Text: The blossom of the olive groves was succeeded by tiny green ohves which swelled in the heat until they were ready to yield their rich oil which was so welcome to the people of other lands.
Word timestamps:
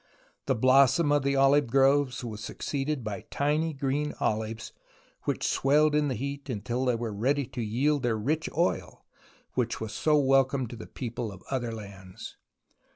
The 0.47 0.55
blossom 0.55 1.11
of 1.11 1.21
the 1.21 1.35
olive 1.35 1.67
groves 1.67 2.23
was 2.23 2.43
succeeded 2.43 3.03
by 3.03 3.25
tiny 3.29 3.71
green 3.71 4.13
ohves 4.13 4.71
which 5.25 5.45
swelled 5.47 5.93
in 5.93 6.07
the 6.07 6.15
heat 6.15 6.49
until 6.49 6.85
they 6.85 6.95
were 6.95 7.13
ready 7.13 7.45
to 7.49 7.61
yield 7.61 8.01
their 8.01 8.17
rich 8.17 8.49
oil 8.57 9.05
which 9.53 9.79
was 9.79 9.93
so 9.93 10.17
welcome 10.17 10.65
to 10.69 10.75
the 10.75 10.87
people 10.87 11.31
of 11.31 11.43
other 11.51 11.71
lands. 11.71 12.35